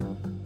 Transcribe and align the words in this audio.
thank 0.00 0.18
you 0.24 0.37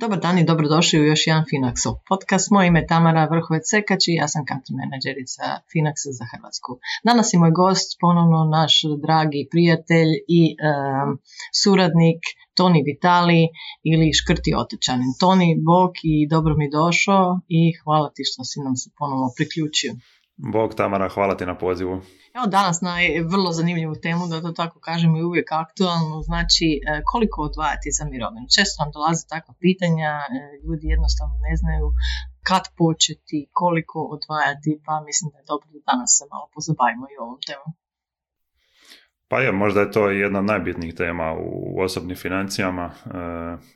Dobar 0.00 0.20
dan 0.20 0.38
i 0.38 0.44
dobrodošli 0.44 1.00
u 1.00 1.04
još 1.04 1.26
jedan 1.26 1.44
Finaxov 1.50 1.94
podcast. 2.08 2.50
Moje 2.50 2.66
ime 2.68 2.80
je 2.80 2.86
Tamara 2.86 3.24
Vrhovec 3.30 3.64
Sekač 3.70 4.02
i 4.08 4.18
ja 4.20 4.28
sam 4.28 4.42
country 4.50 4.72
menadžerica 4.80 5.44
Finaxa 5.72 6.10
za 6.18 6.24
Hrvatsku. 6.32 6.70
Danas 7.08 7.32
je 7.32 7.38
moj 7.38 7.52
gost 7.62 7.88
ponovno 8.00 8.40
naš 8.58 8.74
dragi 9.06 9.48
prijatelj 9.52 10.10
i 10.40 10.42
suradnik 11.62 12.20
Toni 12.56 12.80
Vitali 12.88 13.42
ili 13.92 14.16
Škrti 14.18 14.52
Otečanin. 14.62 15.12
Toni, 15.20 15.48
bok 15.70 15.92
i 16.02 16.28
dobro 16.34 16.52
mi 16.60 16.70
došao 16.70 17.40
i 17.58 17.60
hvala 17.80 18.08
ti 18.14 18.22
što 18.30 18.44
si 18.44 18.58
nam 18.66 18.76
se 18.76 18.88
ponovno 18.98 19.28
priključio. 19.36 19.92
Bog 20.38 20.74
Tamara, 20.74 21.08
hvala 21.08 21.36
ti 21.36 21.46
na 21.46 21.58
pozivu. 21.58 22.00
Evo 22.36 22.46
danas 22.46 22.80
na 22.80 22.94
vrlo 23.32 23.52
zanimljivu 23.52 23.94
temu, 23.94 24.26
da 24.26 24.42
to 24.42 24.52
tako 24.52 24.78
kažem 24.80 25.16
i 25.16 25.22
uvijek 25.22 25.48
aktualno, 25.52 26.22
znači 26.22 26.68
e, 26.74 26.78
koliko 27.10 27.38
odvajati 27.42 27.96
za 27.98 28.04
mirovinu. 28.04 28.46
Često 28.56 28.76
nam 28.82 28.90
dolaze 28.92 29.22
takva 29.34 29.54
pitanja, 29.64 30.10
e, 30.20 30.26
ljudi 30.64 30.86
jednostavno 30.94 31.34
ne 31.48 31.54
znaju 31.60 31.86
kad 32.48 32.64
početi, 32.82 33.38
koliko 33.60 33.98
odvajati, 34.16 34.70
pa 34.86 34.94
mislim 35.08 35.26
da 35.32 35.38
je 35.38 35.48
dobro 35.52 35.68
da 35.74 35.80
danas 35.90 36.10
se 36.16 36.24
malo 36.32 36.46
pozabavimo 36.54 37.06
i 37.08 37.20
ovom 37.24 37.38
temom. 37.48 37.70
Pa 39.30 39.40
je, 39.40 39.52
možda 39.52 39.80
je 39.80 39.90
to 39.90 40.10
jedna 40.10 40.38
od 40.38 40.44
najbitnijih 40.44 40.94
tema 40.94 41.34
u 41.38 41.80
osobnim 41.80 42.16
financijama, 42.16 42.84
e, 42.84 43.10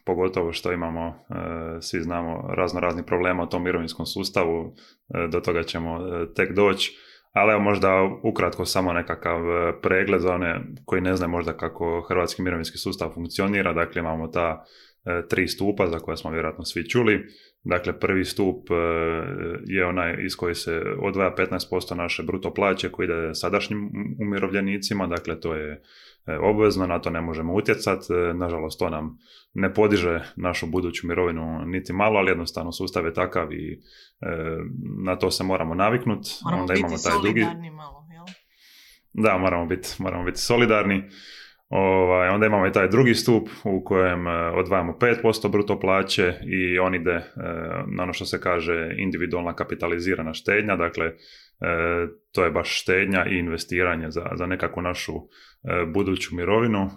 pogotovo 0.05 0.53
što 0.53 0.73
imamo, 0.73 1.07
e, 1.07 1.35
svi 1.81 2.01
znamo, 2.01 2.51
razno 2.57 2.81
razni 2.81 3.03
problema 3.07 3.43
u 3.43 3.47
tom 3.47 3.65
mirovinskom 3.65 4.07
sustavu, 4.07 4.75
e, 5.15 5.29
do 5.29 5.41
toga 5.41 5.63
ćemo 5.63 5.99
tek 6.37 6.53
doći. 6.53 6.99
Ali 7.33 7.53
evo 7.53 7.61
možda 7.61 8.11
ukratko 8.23 8.65
samo 8.65 8.93
nekakav 8.93 9.41
pregled 9.83 10.21
za 10.21 10.35
one 10.35 10.61
koji 10.85 11.01
ne 11.03 11.17
znaju 11.17 11.31
možda 11.31 11.53
kako 11.53 12.05
hrvatski 12.09 12.43
mirovinski 12.43 12.79
sustav 12.79 13.11
funkcionira. 13.15 13.73
Dakle, 13.73 14.01
imamo 14.01 14.29
ta 14.29 14.65
tri 15.29 15.49
stupa 15.49 15.87
za 15.87 15.99
koje 15.99 16.17
smo 16.17 16.31
vjerojatno 16.31 16.65
svi 16.65 16.89
čuli. 16.89 17.27
Dakle, 17.65 18.01
prvi 18.01 18.25
stup 18.25 18.71
e, 18.71 18.75
je 19.67 19.87
onaj 19.87 20.17
iz 20.25 20.37
koji 20.37 20.55
se 20.55 20.83
odvaja 21.03 21.35
15% 21.35 21.95
naše 21.95 22.23
bruto 22.23 22.55
plaće 22.55 22.93
koji 22.93 23.05
ide 23.05 23.35
sadašnjim 23.35 23.91
umirovljenicima, 24.21 25.07
dakle 25.07 25.41
to 25.41 25.55
je 25.55 25.83
e, 26.27 26.39
obvezno, 26.39 26.87
na 26.87 26.99
to 26.99 27.11
ne 27.11 27.21
možemo 27.21 27.55
utjecati, 27.55 28.07
e, 28.13 28.35
nažalost 28.35 28.79
to 28.79 28.91
nam 28.91 29.19
ne 29.55 29.75
podiže 29.75 30.21
našu 30.37 30.67
buduću 30.67 31.07
mirovinu 31.07 31.65
niti 31.67 31.93
malo, 31.93 32.19
ali 32.19 32.31
jednostavno 32.31 32.73
sustav 32.73 33.05
je 33.05 33.15
takav 33.15 33.53
i 33.53 33.81
na 35.05 35.17
to 35.17 35.31
se 35.31 35.45
moramo 35.45 35.75
naviknuti. 35.75 36.31
Moramo 36.45 36.63
Onda 36.63 36.73
biti 36.73 36.81
imamo 36.81 36.97
taj 36.97 37.13
solidarni 37.13 37.71
malo, 37.71 38.07
jel? 38.13 38.25
Da, 39.13 39.39
moramo 39.39 39.67
biti, 39.67 39.89
moramo 39.99 40.25
biti 40.25 40.41
solidarni. 40.41 41.09
Ovaj, 41.73 42.29
onda 42.29 42.47
imamo 42.47 42.67
i 42.67 42.73
taj 42.73 42.89
drugi 42.89 43.15
stup 43.15 43.49
u 43.65 43.85
kojem 43.85 44.27
e, 44.27 44.31
odvajamo 44.31 44.93
5% 44.93 45.51
bruto 45.51 45.81
plaće 45.81 46.35
i 46.47 46.79
on 46.79 46.95
ide 46.95 47.11
e, 47.11 47.23
na 47.87 48.03
ono 48.03 48.13
što 48.13 48.25
se 48.25 48.41
kaže 48.41 48.95
individualna 48.99 49.55
kapitalizirana 49.55 50.35
štednja, 50.35 50.77
dakle 50.77 51.13
e, 51.63 52.07
to 52.33 52.45
je 52.45 52.51
baš 52.51 52.83
štednja 52.83 53.27
i 53.27 53.39
investiranje 53.39 54.11
za, 54.11 54.27
za 54.35 54.47
nekakvu 54.47 54.83
našu 54.83 55.13
buduću 55.95 56.37
mirovinu. 56.37 56.91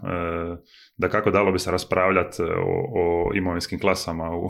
Da 0.98 1.10
kako 1.10 1.32
dalo 1.32 1.52
bi 1.52 1.60
se 1.60 1.72
raspravljati 1.72 2.42
o, 2.44 2.86
o 2.96 3.32
imovinskim 3.36 3.80
klasama 3.80 4.32
u, 4.32 4.46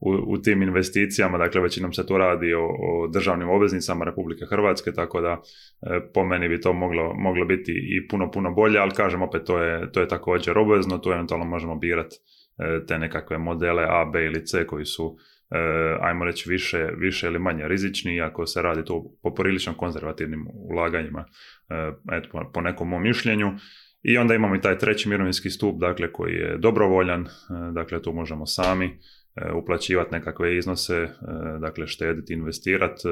u, 0.00 0.10
u, 0.26 0.38
tim 0.38 0.62
investicijama, 0.62 1.38
dakle 1.38 1.60
većinom 1.60 1.92
se 1.92 2.06
tu 2.06 2.18
radi 2.18 2.54
o, 2.54 2.66
o 2.66 3.08
državnim 3.08 3.48
obveznicama 3.48 4.04
Republike 4.04 4.44
Hrvatske, 4.50 4.92
tako 4.92 5.20
da 5.20 5.40
po 6.14 6.24
meni 6.24 6.48
bi 6.48 6.60
to 6.60 6.72
moglo, 6.72 7.14
moglo 7.14 7.44
biti 7.44 7.72
i 7.72 8.08
puno, 8.08 8.30
puno 8.30 8.50
bolje, 8.50 8.78
ali 8.78 8.94
kažem 8.94 9.22
opet 9.22 9.44
to 9.44 9.62
je, 9.62 9.92
to 9.92 10.00
je 10.00 10.08
također 10.08 10.58
obvezno, 10.58 10.98
tu 10.98 11.10
eventualno 11.10 11.46
možemo 11.46 11.76
birati 11.76 12.16
te 12.88 12.98
nekakve 12.98 13.38
modele 13.38 13.86
A, 13.88 14.04
B 14.12 14.24
ili 14.24 14.46
C 14.46 14.66
koji 14.66 14.84
su 14.84 15.16
ajmo 16.00 16.24
reći 16.24 16.50
više, 16.50 16.88
više 16.98 17.26
ili 17.26 17.38
manje 17.38 17.68
rizični, 17.68 18.20
ako 18.20 18.46
se 18.46 18.62
radi 18.62 18.84
tu 18.84 19.18
po 19.22 19.34
prilično 19.34 19.74
konzervativnim 19.74 20.46
ulaganjima, 20.70 21.24
eto, 22.12 22.50
po 22.54 22.60
nekom 22.60 22.88
mom 22.88 23.02
mišljenju. 23.02 23.52
I 24.02 24.18
onda 24.18 24.34
imamo 24.34 24.56
i 24.56 24.60
taj 24.60 24.78
treći 24.78 25.08
mirovinski 25.08 25.50
stup, 25.50 25.80
dakle, 25.80 26.12
koji 26.12 26.34
je 26.34 26.58
dobrovoljan, 26.58 27.26
dakle, 27.72 28.02
tu 28.02 28.12
možemo 28.12 28.46
sami 28.46 28.98
uplaćivati 29.54 30.12
nekakve 30.12 30.56
iznose, 30.56 31.08
dakle 31.60 31.86
štediti, 31.86 32.32
investirati. 32.32 33.02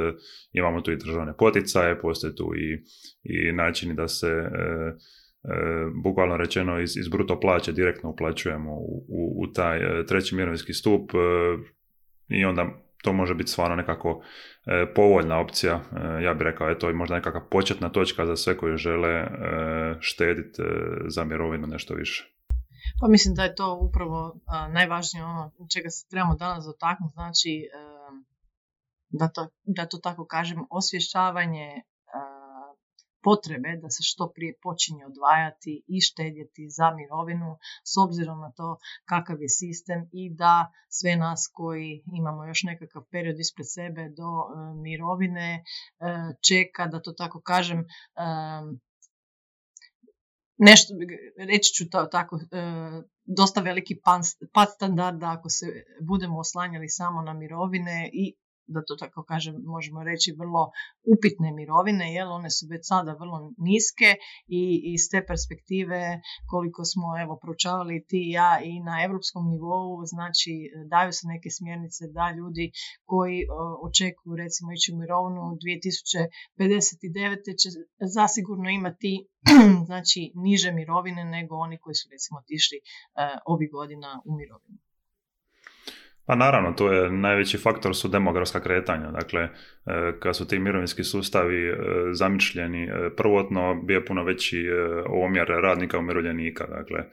Imamo 0.52 0.80
tu 0.80 0.92
i 0.92 0.96
državne 0.96 1.32
poticaje, 1.38 2.00
postoje 2.00 2.34
tu 2.34 2.52
i, 2.56 2.84
i 3.22 3.52
načini 3.52 3.94
da 3.94 4.08
se 4.08 4.50
bukvalno 6.04 6.36
rečeno 6.36 6.80
iz, 6.80 6.96
iz 6.96 7.08
bruto 7.08 7.40
plaće 7.40 7.72
direktno 7.72 8.10
uplaćujemo 8.10 8.72
u, 8.72 9.04
u, 9.08 9.42
u 9.42 9.52
taj 9.52 9.80
treći 10.06 10.34
mirovinski 10.34 10.72
stup 10.72 11.10
i 12.32 12.44
onda 12.44 12.66
to 13.02 13.12
može 13.12 13.34
biti 13.34 13.50
stvarno 13.50 13.76
nekako 13.76 14.22
e, 14.66 14.94
povoljna 14.94 15.38
opcija. 15.40 15.80
E, 16.20 16.22
ja 16.22 16.34
bih 16.34 16.42
rekao, 16.42 16.68
je 16.68 16.78
to 16.78 16.92
možda 16.92 17.14
nekakva 17.14 17.40
početna 17.50 17.88
točka 17.88 18.26
za 18.26 18.36
sve 18.36 18.56
koji 18.56 18.76
žele 18.76 19.10
e, 19.10 19.28
štediti 20.00 20.62
za 21.06 21.24
mirovinu 21.24 21.66
nešto 21.66 21.94
više. 21.94 22.28
Pa 23.00 23.08
mislim 23.08 23.34
da 23.34 23.42
je 23.42 23.54
to 23.54 23.78
upravo 23.80 24.40
najvažnije 24.72 25.24
ono 25.24 25.52
čega 25.74 25.90
se 25.90 26.08
trebamo 26.10 26.34
danas 26.34 26.64
dotaknuti, 26.64 27.12
znači 27.14 27.68
da 29.08 29.28
to, 29.28 29.48
da 29.62 29.86
to 29.86 29.98
tako 29.98 30.26
kažem, 30.26 30.58
osvješćavanje 30.70 31.82
potrebe 33.22 33.76
da 33.82 33.90
se 33.90 34.02
što 34.02 34.32
prije 34.34 34.54
počinje 34.62 35.06
odvajati 35.06 35.84
i 35.86 36.00
štedjeti 36.00 36.68
za 36.68 36.90
mirovinu 36.90 37.58
s 37.84 37.92
obzirom 38.04 38.40
na 38.40 38.52
to 38.52 38.76
kakav 39.04 39.42
je 39.42 39.48
sistem 39.48 40.08
i 40.12 40.34
da 40.34 40.72
sve 40.88 41.16
nas 41.16 41.50
koji 41.52 42.02
imamo 42.12 42.44
još 42.44 42.62
nekakav 42.62 43.02
period 43.10 43.38
ispred 43.38 43.66
sebe 43.68 44.08
do 44.08 44.30
e, 44.42 44.74
mirovine 44.82 45.48
e, 45.54 45.62
čeka, 46.48 46.86
da 46.86 47.02
to 47.02 47.12
tako 47.12 47.40
kažem, 47.40 47.80
e, 47.80 47.84
nešto, 50.58 50.94
reći 51.36 51.74
ću 51.74 51.90
to 51.90 52.04
tako, 52.04 52.38
dosta 53.24 53.60
veliki 53.60 54.00
pad 54.52 54.68
standarda 54.74 55.30
ako 55.38 55.48
se 55.48 55.66
budemo 56.00 56.38
oslanjali 56.38 56.88
samo 56.88 57.22
na 57.22 57.32
mirovine 57.32 58.10
i 58.12 58.34
da 58.66 58.84
to 58.84 58.96
tako 58.96 59.24
kažem, 59.24 59.54
možemo 59.64 60.04
reći 60.04 60.36
vrlo 60.38 60.70
upitne 61.14 61.52
mirovine, 61.52 62.14
jer 62.14 62.26
one 62.26 62.50
su 62.50 62.66
već 62.70 62.80
sada 62.82 63.12
vrlo 63.12 63.52
niske 63.58 64.10
i 64.46 64.62
iz 64.94 65.02
te 65.10 65.26
perspektive 65.26 66.20
koliko 66.50 66.84
smo 66.84 67.06
evo 67.22 67.38
proučavali 67.42 68.04
ti 68.08 68.20
i 68.28 68.30
ja 68.30 68.60
i 68.64 68.80
na 68.80 68.94
europskom 69.06 69.44
nivou, 69.52 70.04
znači 70.04 70.52
daju 70.92 71.12
se 71.12 71.24
neke 71.26 71.50
smjernice 71.50 72.02
da 72.16 72.34
ljudi 72.38 72.66
koji 73.04 73.38
očekuju 73.88 74.36
recimo 74.36 74.72
ići 74.72 74.92
u 74.92 74.98
mirovinu 75.02 75.40
2059. 76.58 77.60
će 77.60 77.68
zasigurno 78.18 78.68
imati 78.70 79.12
znači 79.88 80.32
niže 80.34 80.72
mirovine 80.72 81.24
nego 81.24 81.56
oni 81.56 81.78
koji 81.78 81.94
su 81.94 82.08
recimo 82.14 82.36
otišli 82.38 82.78
uh, 82.82 82.84
ovih 83.52 83.70
godina 83.72 84.22
u 84.24 84.36
mirovinu. 84.36 84.78
Pa 86.26 86.34
naravno, 86.34 86.72
to 86.72 86.92
je 86.92 87.10
najveći 87.10 87.58
faktor 87.58 87.96
su 87.96 88.08
demografska 88.08 88.60
kretanja. 88.60 89.10
Dakle, 89.10 89.40
e, 89.40 89.50
kad 90.20 90.36
su 90.36 90.48
ti 90.48 90.58
mirovinski 90.58 91.04
sustavi 91.04 91.68
e, 91.68 91.76
zamišljeni, 92.12 92.84
e, 92.84 92.90
prvotno 93.16 93.82
bio 93.86 94.04
puno 94.06 94.24
veći 94.24 94.66
omjer 95.08 95.46
radnika 95.48 95.98
umirovljenika. 95.98 96.66
Dakle, 96.66 97.04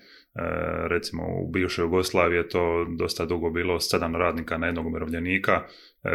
recimo 0.88 1.24
u 1.24 1.52
bivšoj 1.52 1.84
Jugoslaviji 1.84 2.38
je 2.38 2.50
to 2.50 2.86
dosta 2.98 3.26
dugo 3.26 3.50
bilo 3.50 3.80
sedam 3.80 4.16
radnika 4.16 4.58
na 4.58 4.66
jednog 4.66 4.86
umirovljenika. 4.88 5.62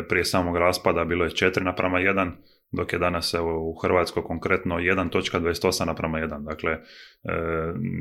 Prije 0.08 0.24
samog 0.24 0.56
raspada 0.56 1.04
bilo 1.04 1.24
je 1.24 1.30
4 1.30 1.62
naprama 1.62 1.98
1, 1.98 2.30
dok 2.72 2.92
je 2.92 2.98
danas 2.98 3.34
evo, 3.34 3.70
u 3.70 3.74
Hrvatskoj 3.82 4.22
konkretno 4.22 4.76
1.28 4.76 5.86
naprama 5.86 6.18
1. 6.18 6.44
Dakle, 6.44 6.78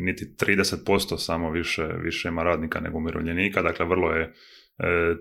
niti 0.06 0.36
30% 0.40 1.18
samo 1.18 1.52
više, 1.52 1.88
više 2.04 2.28
ima 2.28 2.44
radnika 2.44 2.80
nego 2.80 2.98
umirovljenika. 2.98 3.62
Dakle, 3.62 3.86
vrlo 3.86 4.12
je 4.12 4.34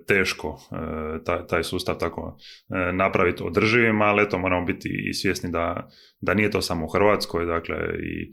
teško 0.06 0.58
e, 0.72 1.24
taj, 1.24 1.46
taj 1.46 1.62
sustav 1.62 1.98
tako 1.98 2.38
e, 2.70 2.92
napraviti 2.92 3.42
održivim, 3.42 4.02
ali 4.02 4.22
eto 4.22 4.38
moramo 4.38 4.66
biti 4.66 4.88
i 5.10 5.14
svjesni 5.14 5.50
da, 5.50 5.90
da 6.20 6.34
nije 6.34 6.50
to 6.50 6.62
samo 6.62 6.84
u 6.84 6.88
Hrvatskoj, 6.88 7.46
dakle 7.46 7.76
i 8.02 8.32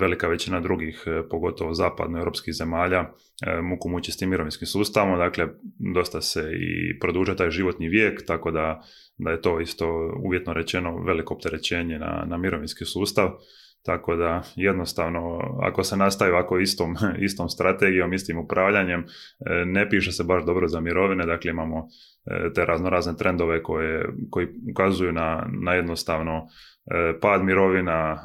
velika 0.00 0.28
većina 0.28 0.60
drugih, 0.60 1.04
pogotovo 1.30 1.74
zapadnoeuropskih 1.74 2.54
zemalja, 2.54 3.04
muku 3.62 3.88
muči 3.88 4.12
s 4.12 4.16
tim 4.16 4.30
mirovinskim 4.30 4.66
sustavom, 4.66 5.18
dakle 5.18 5.46
dosta 5.94 6.20
se 6.20 6.50
i 6.52 6.98
produža 6.98 7.36
taj 7.36 7.50
životni 7.50 7.88
vijek, 7.88 8.26
tako 8.26 8.50
da, 8.50 8.82
da 9.18 9.30
je 9.30 9.40
to 9.40 9.60
isto 9.60 10.12
uvjetno 10.24 10.52
rečeno 10.52 11.04
veliko 11.04 11.34
opterećenje 11.34 11.98
na, 11.98 12.24
na 12.26 12.36
mirovinski 12.36 12.84
sustav. 12.84 13.30
Tako 13.82 14.16
da 14.16 14.42
jednostavno 14.56 15.38
ako 15.62 15.84
se 15.84 15.96
nastavi 15.96 16.30
ovako 16.30 16.58
istom, 16.58 16.96
istom 17.26 17.48
strategijom, 17.48 18.12
istim 18.12 18.38
upravljanjem, 18.38 19.04
ne 19.66 19.90
piše 19.90 20.12
se 20.12 20.24
baš 20.24 20.44
dobro 20.44 20.68
za 20.68 20.80
mirovine, 20.80 21.26
dakle 21.26 21.50
imamo 21.50 21.88
te 22.54 22.64
raznorazne 22.64 23.16
trendove 23.16 23.62
koje, 23.62 24.08
koji 24.30 24.48
ukazuju 24.70 25.12
na, 25.12 25.46
na 25.62 25.74
jednostavno 25.74 26.46
pad 27.20 27.44
mirovina 27.44 28.18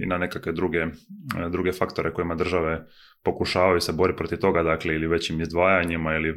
i 0.00 0.06
na 0.06 0.18
nekakve 0.18 0.52
druge, 0.52 0.86
druge 1.50 1.72
faktore 1.72 2.12
kojima 2.12 2.34
države 2.34 2.84
pokušavaju 3.24 3.80
se 3.80 3.92
boriti 3.92 4.16
protiv 4.16 4.38
toga, 4.38 4.62
dakle 4.62 4.94
ili 4.94 5.06
većim 5.06 5.40
izdvajanjima 5.40 6.14
ili 6.14 6.28
e, 6.28 6.36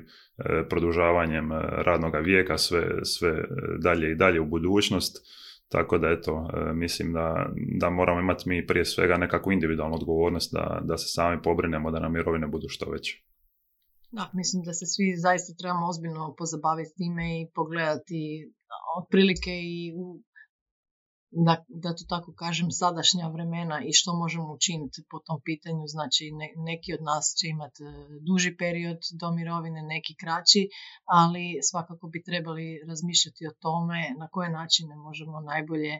produžavanjem 0.69 1.51
e, 1.51 1.55
radnog 1.61 2.15
vijeka 2.23 2.57
sve, 2.57 2.83
sve 3.03 3.43
dalje 3.79 4.11
i 4.11 4.15
dalje 4.15 4.39
u 4.39 4.45
budućnost. 4.45 5.17
Tako 5.71 5.97
da 5.97 6.07
eto, 6.09 6.33
e, 6.53 6.73
mislim 6.73 7.13
da, 7.13 7.49
da 7.81 7.89
moramo 7.89 8.19
imati 8.19 8.49
mi 8.49 8.67
prije 8.67 8.85
svega 8.85 9.15
nekakvu 9.17 9.51
individualnu 9.51 9.95
odgovornost 9.95 10.53
da, 10.53 10.81
da 10.83 10.97
se 10.97 11.07
sami 11.07 11.41
pobrinemo 11.41 11.91
da 11.91 11.99
nam 11.99 12.13
mirovine 12.13 12.47
budu 12.47 12.67
što 12.69 12.91
veće. 12.91 13.13
Da, 14.11 14.29
mislim 14.33 14.63
da 14.63 14.73
se 14.73 14.85
svi 14.85 15.07
zaista 15.17 15.51
trebamo 15.59 15.87
ozbiljno 15.87 16.35
pozabaviti 16.37 16.95
time 16.97 17.41
i 17.41 17.49
pogledati 17.55 18.21
otprilike 18.99 19.53
i 19.73 19.93
u 20.01 20.05
da, 21.31 21.65
da 21.83 21.89
to 21.95 22.03
tako 22.09 22.33
kažem, 22.33 22.71
sadašnja 22.71 23.27
vremena 23.27 23.77
i 23.87 23.91
što 23.93 24.13
možemo 24.13 24.53
učiniti 24.53 25.03
po 25.11 25.19
tom 25.19 25.39
pitanju. 25.45 25.83
Znači, 25.87 26.23
neki 26.69 26.93
od 26.93 27.01
nas 27.01 27.25
će 27.37 27.47
imati 27.47 27.83
e, 27.83 27.87
duži 28.27 28.51
period 28.57 28.99
do 29.19 29.31
mirovine, 29.31 29.81
neki 29.83 30.13
kraći, 30.21 30.61
ali 31.19 31.45
svakako 31.69 32.07
bi 32.07 32.23
trebali 32.23 32.67
razmišljati 32.87 33.47
o 33.47 33.57
tome 33.65 34.01
na 34.19 34.27
koje 34.33 34.49
načine 34.49 34.95
možemo 34.95 35.39
najbolje 35.51 35.93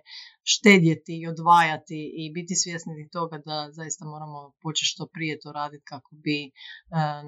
štedjeti 0.44 1.14
i 1.22 1.28
odvajati 1.28 2.00
i 2.22 2.24
biti 2.34 2.56
svjesni 2.56 3.10
toga 3.12 3.38
da 3.46 3.58
zaista 3.72 4.06
moramo 4.06 4.40
početi 4.64 4.92
što 4.94 5.08
prije 5.14 5.40
to 5.40 5.52
raditi 5.52 5.84
kako 5.94 6.12
bi 6.24 6.40
e, 6.44 6.50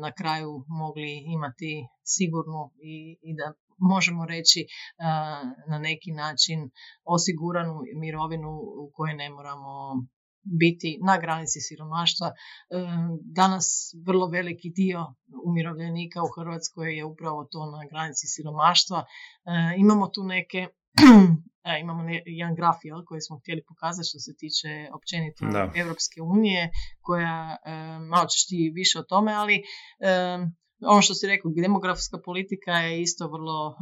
na 0.04 0.12
kraju 0.20 0.52
mogli 0.68 1.12
imati 1.38 1.72
sigurnu 2.04 2.62
i, 2.94 2.96
i 3.22 3.32
da 3.40 3.48
možemo 3.78 4.26
reći 4.26 4.60
e, 4.60 4.66
na 5.70 5.80
neki 5.80 6.12
način 6.12 6.70
osiguranu 7.04 7.82
mirovinu 7.96 8.50
u 8.54 8.92
kojoj 8.94 9.16
ne 9.16 9.30
moramo 9.30 9.96
biti 10.44 11.00
na 11.02 11.18
granici 11.18 11.60
siromaštva. 11.62 12.28
E, 12.28 12.34
danas 13.22 13.96
vrlo 14.06 14.28
veliki 14.28 14.70
dio 14.70 15.14
umirovljenika 15.46 16.24
u 16.24 16.32
Hrvatskoj 16.36 16.98
je 16.98 17.06
upravo 17.06 17.44
to 17.52 17.66
na 17.66 17.86
granici 17.90 18.28
siromaštva. 18.28 19.00
E, 19.00 19.06
imamo 19.78 20.08
tu 20.08 20.24
neke 20.24 20.68
imamo 21.84 22.04
jedan 22.26 22.56
graf 22.56 22.76
koji 23.06 23.22
smo 23.22 23.40
htjeli 23.40 23.64
pokazati 23.68 24.08
što 24.10 24.20
se 24.20 24.36
tiče 24.36 24.90
općenito 24.94 25.46
da. 25.46 25.72
Europske 25.76 26.22
unije 26.22 26.72
koja, 27.02 27.58
malo 28.10 28.26
ćeš 28.26 28.48
ti 28.48 28.72
više 28.76 29.00
o 29.00 29.04
tome, 29.04 29.34
ali 29.34 29.64
ono 30.86 31.02
što 31.02 31.14
si 31.14 31.28
rekao, 31.28 31.52
demografska 31.56 32.18
politika 32.26 32.72
je 32.72 33.02
isto 33.02 33.28
vrlo 33.28 33.68
uh, 33.68 33.76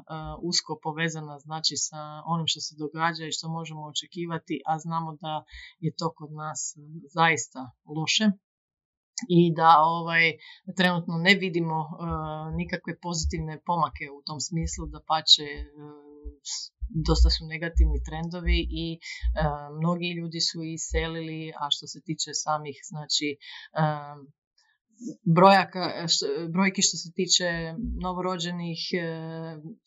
usko 0.50 0.80
povezana 0.84 1.40
znači 1.40 1.76
sa 1.78 2.02
onim 2.26 2.48
što 2.48 2.60
se 2.60 2.76
događa 2.84 3.26
i 3.26 3.36
što 3.38 3.50
možemo 3.50 3.82
očekivati, 3.94 4.62
a 4.66 4.80
znamo 4.80 5.18
da 5.22 5.44
je 5.80 5.92
to 6.00 6.14
kod 6.18 6.32
nas 6.32 6.60
zaista 7.14 7.72
loše 7.98 8.26
i 9.30 9.54
da 9.56 9.70
ovaj 10.00 10.26
trenutno 10.78 11.14
ne 11.18 11.34
vidimo 11.36 11.80
uh, 11.80 11.90
nikakve 12.56 13.00
pozitivne 13.00 13.62
pomake 13.66 14.06
u 14.18 14.22
tom 14.28 14.40
smislu 14.40 14.86
da 14.94 15.00
pače 15.08 15.50
uh, 15.62 16.12
dosta 17.08 17.30
su 17.30 17.46
negativni 17.54 18.04
trendovi 18.08 18.60
i 18.84 19.00
mnogi 19.80 20.10
ljudi 20.20 20.40
su 20.50 20.60
iselili 20.64 21.54
a 21.62 21.68
što 21.74 21.88
se 21.88 22.00
tiče 22.08 22.32
samih 22.34 22.78
znači 22.92 23.28
brojaka, 25.36 25.80
e, 25.80 26.06
brojki 26.54 26.82
što 26.82 26.98
se 26.98 27.12
tiče 27.16 27.48
novorođenih 28.02 28.80
e, 28.94 29.06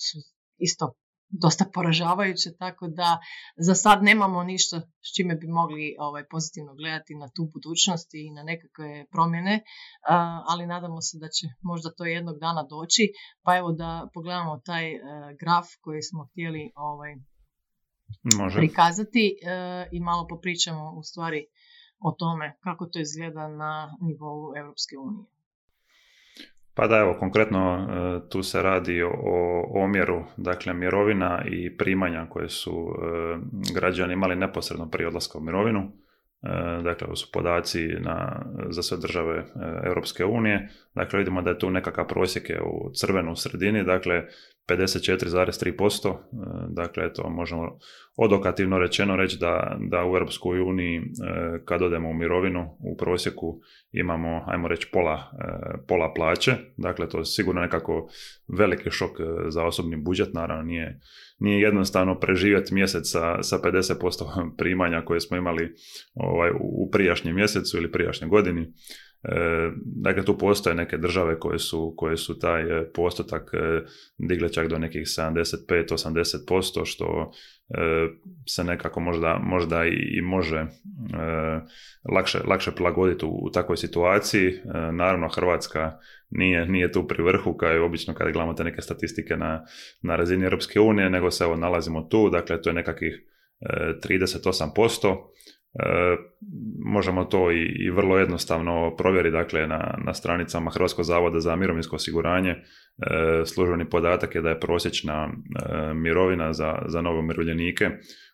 su 0.06 0.19
isto 0.58 0.94
dosta 1.43 1.64
poražavajuće, 1.75 2.56
tako 2.58 2.88
da 2.88 3.19
za 3.56 3.75
sad 3.75 4.02
nemamo 4.02 4.44
ništa 4.44 4.81
s 4.81 5.16
čime 5.16 5.34
bi 5.34 5.46
mogli 5.46 5.96
ovaj, 5.99 6.25
pozitivno 6.31 6.75
gledati 6.75 7.14
na 7.14 7.28
tu 7.34 7.50
budućnost 7.52 8.14
i 8.14 8.31
na 8.31 8.43
nekakve 8.43 9.06
promjene, 9.12 9.62
ali 10.49 10.66
nadamo 10.66 11.00
se 11.00 11.19
da 11.19 11.28
će 11.28 11.46
možda 11.62 11.90
to 11.96 12.05
jednog 12.05 12.38
dana 12.38 12.62
doći. 12.62 13.02
Pa 13.44 13.56
evo 13.56 13.72
da 13.72 14.08
pogledamo 14.14 14.61
taj 14.64 14.93
e, 14.93 14.99
graf 15.40 15.66
koji 15.81 16.02
smo 16.02 16.28
htjeli 16.31 16.72
ovaj, 16.76 17.12
Može. 18.38 18.58
prikazati 18.58 19.37
i 19.93 20.00
malo 20.00 20.26
popričamo 20.28 20.94
u 20.99 21.02
stvari 21.02 21.46
o 22.04 22.12
tome 22.18 22.56
kako 22.60 22.86
to 22.86 23.00
izgleda 23.00 23.48
na 23.48 23.96
nivou 24.00 24.56
Europske 24.56 24.96
unije. 24.98 25.24
Pa 26.74 26.86
da, 26.86 26.96
evo, 26.96 27.16
konkretno 27.20 27.60
e, 27.74 28.28
tu 28.28 28.42
se 28.42 28.62
radi 28.62 29.02
o 29.02 29.64
omjeru, 29.84 30.24
dakle, 30.36 30.74
mirovina 30.74 31.42
i 31.46 31.76
primanja 31.76 32.26
koje 32.30 32.48
su 32.48 32.70
e, 32.70 33.36
građani 33.74 34.12
imali 34.12 34.36
neposredno 34.36 34.90
prije 34.90 35.08
odlaska 35.08 35.38
u 35.38 35.42
mirovinu. 35.42 35.80
E, 35.80 36.82
dakle, 36.82 37.06
ovo 37.06 37.16
su 37.16 37.30
podaci 37.32 37.88
na, 38.00 38.46
za 38.68 38.82
sve 38.82 38.98
države 38.98 39.44
Europske 39.84 40.24
unije. 40.24 40.68
Dakle, 40.94 41.18
vidimo 41.18 41.42
da 41.42 41.50
je 41.50 41.58
tu 41.58 41.70
nekakav 41.70 42.06
prosjek 42.06 42.50
u 42.64 42.90
crvenu 42.92 43.36
sredini, 43.36 43.84
dakle, 43.84 44.24
54,3%. 44.69 46.08
E, 46.08 46.16
dakle, 46.69 47.06
eto, 47.06 47.31
možemo 47.31 47.78
odokativno 48.16 48.78
rečeno 48.78 49.16
reći 49.16 49.38
da, 49.40 49.76
da 49.90 50.05
u 50.05 50.08
Europskoj 50.08 50.61
uniji 50.61 50.99
e, 50.99 51.02
kad 51.64 51.82
odemo 51.82 52.11
u 52.11 52.14
mirovinu 52.14 52.76
u 52.81 52.96
prosjeku 52.96 53.61
imamo, 53.93 54.44
ajmo 54.46 54.69
reći, 54.69 54.88
pola, 54.93 55.14
e, 55.14 55.87
pola 55.88 56.12
plaće. 56.14 56.52
Dakle, 56.76 57.08
to 57.08 57.19
je 57.19 57.25
sigurno 57.25 57.61
nekako 57.61 58.08
veliki 58.58 58.90
šok 58.90 59.11
za 59.49 59.64
osobni 59.64 59.96
budžet. 59.96 60.34
Naravno, 60.34 60.64
nije, 60.64 61.00
nije 61.38 61.61
jednostavno 61.61 62.20
preživjeti 62.20 62.75
mjesec 62.75 63.11
sa, 63.11 63.43
sa 63.43 63.58
50% 63.58 64.56
primanja 64.58 65.02
koje 65.05 65.20
smo 65.20 65.37
imali 65.37 65.75
ovaj, 66.14 66.50
u 66.61 66.90
prijašnjem 66.90 67.34
mjesecu 67.34 67.76
ili 67.76 67.93
prijašnjoj 67.93 68.28
godini. 68.28 68.72
E, 69.25 69.71
dakle, 69.85 70.25
tu 70.25 70.38
postoje 70.38 70.75
neke 70.76 70.97
države 70.97 71.38
koje 71.38 71.59
su, 71.59 71.94
koje 71.97 72.17
su 72.17 72.38
taj 72.38 72.62
e, 72.62 72.93
postotak 72.93 73.50
e, 73.55 73.82
digle 74.19 74.53
čak 74.53 74.69
do 74.69 74.79
nekih 74.79 75.03
75-80%, 75.03 76.85
što 76.85 77.32
se 78.49 78.65
nekako 78.65 79.00
možda, 79.00 79.41
možda 79.43 79.85
i, 79.85 80.21
može 80.23 80.67
lakše, 82.12 82.38
lakše 82.47 82.71
prilagoditi 82.71 83.25
u, 83.29 83.50
takvoj 83.53 83.76
situaciji. 83.76 84.53
Naravno, 84.93 85.29
Hrvatska 85.29 85.93
nije, 86.31 86.67
nije 86.67 86.93
tu 86.93 87.06
pri 87.09 87.23
vrhu, 87.23 87.56
kao 87.56 87.75
i 87.75 87.79
obično 87.79 88.15
kada 88.15 88.31
gledamo 88.31 88.55
te 88.55 88.65
neke 88.65 88.82
statistike 88.82 89.37
na, 89.37 89.65
na 90.03 90.17
razini 90.17 90.44
Europske 90.44 90.81
unije, 90.81 91.11
nego 91.11 91.31
se 91.31 91.44
evo 91.44 91.56
nalazimo 91.56 92.03
tu, 92.03 92.31
dakle, 92.31 92.62
to 92.62 92.71
je 92.71 92.75
nekakvih 92.75 93.25
38%. 93.61 95.16
E, 95.83 96.16
možemo 96.85 97.25
to 97.25 97.52
i, 97.52 97.62
i 97.78 97.90
vrlo 97.90 98.19
jednostavno 98.19 98.97
provjeriti 98.97 99.33
dakle, 99.33 99.66
na, 99.66 99.99
na 100.04 100.14
stranicama 100.14 100.71
Hrvatskog 100.71 101.04
zavoda 101.04 101.40
za 101.40 101.57
mirovinsko 101.57 101.97
osiguranje. 101.97 102.50
E, 102.50 102.57
službeni 103.47 103.90
podatak 103.90 104.35
je 104.35 104.43
da 104.43 104.49
je 104.49 104.61
prosječna 104.61 105.28
e, 105.28 105.95
mirovina 105.95 106.52
za, 106.52 106.83
za 106.87 107.02
nove 107.02 107.19
umirovljenike 107.19 107.90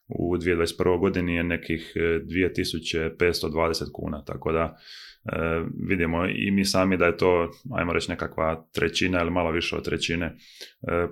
u 0.09 0.37
2021. 0.37 1.01
godini 1.01 1.35
je 1.35 1.45
nekih 1.45 1.93
2520 1.97 3.93
kuna, 3.93 4.25
tako 4.25 4.53
da 4.53 4.77
vidimo 5.89 6.27
i 6.27 6.51
mi 6.51 6.65
sami 6.65 6.97
da 6.97 7.07
je 7.07 7.17
to, 7.17 7.51
ajmo 7.77 7.93
reći, 7.93 8.11
nekakva 8.11 8.65
trećina 8.73 9.21
ili 9.21 9.31
malo 9.31 9.51
više 9.51 9.77
od 9.77 9.85
trećine 9.85 10.37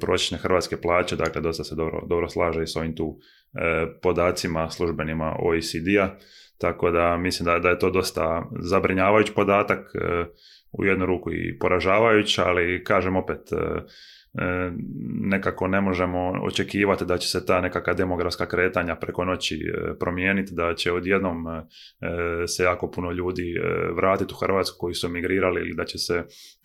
prosječne 0.01 0.39
hrvatske 0.39 0.77
plaće, 0.77 1.17
dakle 1.17 1.41
dosta 1.41 1.65
se 1.65 1.75
dobro, 1.75 2.07
dobro 2.07 2.29
slaže 2.29 2.63
i 2.63 2.67
s 2.67 2.77
ovim 2.77 2.97
tu 2.97 3.19
E, 3.55 3.87
podacima 4.03 4.71
službenima 4.71 5.37
OECD-a, 5.39 6.17
tako 6.59 6.91
da 6.91 7.17
mislim 7.17 7.45
da, 7.45 7.59
da 7.59 7.69
je 7.69 7.79
to 7.79 7.91
dosta 7.91 8.45
zabrinjavajući 8.61 9.35
podatak, 9.35 9.79
e, 9.95 10.25
u 10.73 10.85
jednu 10.85 11.07
ruku 11.07 11.33
i 11.33 11.59
poražavajući, 11.59 12.41
ali 12.41 12.85
kažem 12.85 13.17
opet, 13.17 13.53
e, 13.53 13.57
nekako 15.21 15.69
ne 15.69 15.81
možemo 15.81 16.33
očekivati 16.43 17.05
da 17.05 17.19
će 17.19 17.29
se 17.29 17.47
ta 17.47 17.61
nekakva 17.61 17.95
demografska 17.95 18.47
kretanja 18.47 18.97
preko 18.97 19.25
noći 19.25 19.73
promijeniti, 20.01 20.55
da 20.55 20.75
će 20.75 20.93
odjednom 20.93 21.45
se 22.47 22.63
jako 22.63 22.91
puno 22.91 23.11
ljudi 23.13 23.55
vratiti 23.97 24.35
u 24.35 24.37
Hrvatsku 24.37 24.77
koji 24.79 24.95
su 24.95 25.07
emigrirali 25.07 25.61
ili 25.61 25.75
da 25.75 25.85
će 25.85 25.99
se 25.99 26.25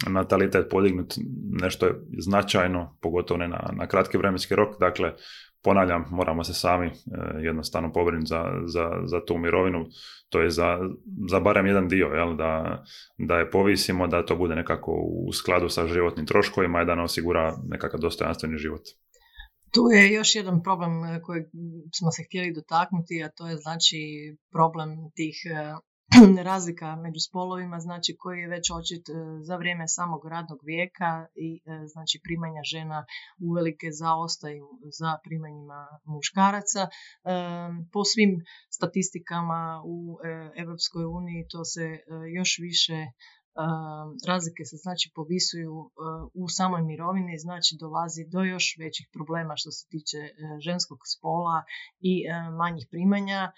natalitet 0.09 0.69
podignuti 0.69 1.21
nešto 1.61 1.89
značajno, 2.17 2.97
pogotovo 3.01 3.37
ne 3.37 3.47
na, 3.47 3.69
na 3.77 3.87
kratki 3.87 4.17
vremenski 4.17 4.55
rok. 4.55 4.79
Dakle, 4.79 5.13
ponavljam, 5.63 6.05
moramo 6.09 6.43
se 6.43 6.53
sami 6.53 6.87
e, 6.87 6.91
jednostavno 7.41 7.91
pobrinuti 7.93 8.29
za, 8.29 8.43
za, 8.65 8.89
za 9.05 9.25
tu 9.25 9.37
mirovinu, 9.37 9.85
to 10.29 10.41
je 10.41 10.49
za, 10.49 10.79
za 11.29 11.39
barem 11.39 11.65
jedan 11.65 11.87
dio, 11.87 12.07
jel, 12.07 12.35
da, 12.35 12.83
da 13.17 13.35
je 13.35 13.49
povisimo, 13.49 14.07
da 14.07 14.25
to 14.25 14.35
bude 14.35 14.55
nekako 14.55 14.91
u 15.27 15.33
skladu 15.33 15.69
sa 15.69 15.87
životnim 15.87 16.25
troškovima 16.25 16.81
i 16.81 16.85
da 16.85 16.95
nam 16.95 17.05
osigura 17.05 17.55
nekakav 17.69 17.99
dostojanstveni 17.99 18.57
život. 18.57 18.81
Tu 19.73 19.81
je 19.93 20.13
još 20.13 20.35
jedan 20.35 20.63
problem 20.63 20.91
koji 21.21 21.41
smo 21.99 22.11
se 22.11 22.23
htjeli 22.23 22.53
dotaknuti, 22.53 23.23
a 23.23 23.29
to 23.29 23.47
je 23.47 23.57
znači 23.57 23.97
problem 24.51 24.89
tih 25.15 25.35
razlika 26.51 26.95
među 26.95 27.19
spolovima, 27.29 27.79
znači 27.79 28.15
koji 28.19 28.39
je 28.39 28.47
već 28.47 28.71
očit 28.71 29.09
e, 29.09 29.13
za 29.41 29.55
vrijeme 29.55 29.87
samog 29.87 30.25
radnog 30.25 30.59
vijeka 30.63 31.27
i 31.35 31.61
e, 31.65 31.87
znači 31.87 32.19
primanja 32.23 32.61
žena 32.63 33.05
uvelike 33.49 33.87
zaostaju 33.91 34.67
za 34.99 35.17
primanjima 35.23 35.87
muškaraca. 36.05 36.81
E, 36.83 36.89
po 37.93 38.03
svim 38.03 38.31
statistikama 38.69 39.81
u 39.85 40.17
Europskoj 40.55 41.05
uniji 41.05 41.47
to 41.51 41.65
se 41.65 41.85
još 42.37 42.59
više 42.59 42.97
razlike 44.27 44.65
se 44.65 44.77
znači 44.77 45.11
povisuju 45.15 45.91
u 46.33 46.49
samoj 46.49 46.81
mirovini, 46.81 47.37
znači 47.37 47.77
dolazi 47.79 48.25
do 48.27 48.41
još 48.43 48.75
većih 48.79 49.09
problema 49.13 49.53
što 49.57 49.71
se 49.71 49.87
tiče 49.87 50.17
e, 50.17 50.31
ženskog 50.59 50.99
spola 51.15 51.63
i 51.99 52.25
e, 52.25 52.49
manjih 52.51 52.87
primanja. 52.91 53.41
E, 53.43 53.51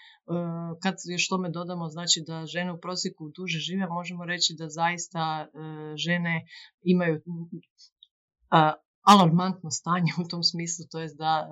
kad 0.83 0.95
još 1.11 1.27
tome 1.29 1.49
dodamo 1.49 1.89
znači 1.89 2.23
da 2.27 2.45
žene 2.45 2.71
u 2.73 2.79
prosjeku 2.79 3.29
duže 3.29 3.59
žive, 3.59 3.87
možemo 3.87 4.25
reći 4.25 4.55
da 4.57 4.69
zaista 4.69 5.47
žene 5.95 6.45
imaju 6.81 7.21
alarmantno 9.01 9.71
stanje 9.71 10.11
u 10.25 10.27
tom 10.27 10.43
smislu, 10.43 10.85
to 10.91 10.99
je 10.99 11.09
da 11.13 11.49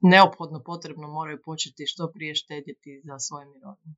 neophodno 0.00 0.62
potrebno 0.64 1.08
moraju 1.08 1.42
početi 1.44 1.86
što 1.86 2.12
prije 2.14 2.34
štedjeti 2.34 3.02
za 3.04 3.18
svoje 3.18 3.46
mirovine. 3.46 3.94